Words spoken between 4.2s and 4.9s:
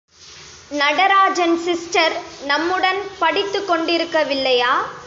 வில்லையா?